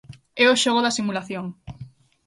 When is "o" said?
0.53-0.59